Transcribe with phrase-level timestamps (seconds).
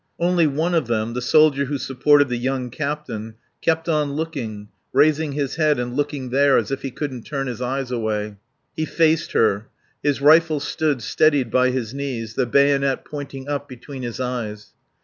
[0.17, 5.33] Only one of them, the soldier who supported the young captain, kept on looking, raising
[5.33, 8.37] his head and looking there as if he couldn't turn his eyes away.
[8.75, 9.67] He faced her.
[10.01, 14.73] His rifle stood steadied by his knees, the bayonet pointing up between his eyes.